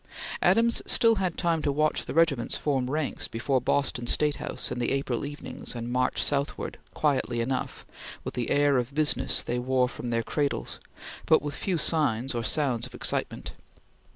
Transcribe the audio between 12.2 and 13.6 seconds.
or sounds of excitement.